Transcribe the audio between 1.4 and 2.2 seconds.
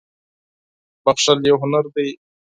یو هنر دی.